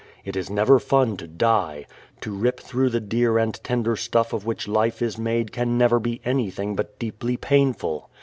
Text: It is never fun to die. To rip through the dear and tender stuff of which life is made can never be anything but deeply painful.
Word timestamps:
It 0.25 0.35
is 0.35 0.49
never 0.49 0.79
fun 0.79 1.15
to 1.17 1.27
die. 1.27 1.85
To 2.21 2.31
rip 2.31 2.59
through 2.59 2.89
the 2.89 2.99
dear 2.99 3.37
and 3.37 3.53
tender 3.63 3.95
stuff 3.95 4.33
of 4.33 4.47
which 4.47 4.67
life 4.67 4.99
is 4.99 5.19
made 5.19 5.51
can 5.51 5.77
never 5.77 5.99
be 5.99 6.21
anything 6.25 6.75
but 6.75 6.97
deeply 6.97 7.37
painful. 7.37 8.09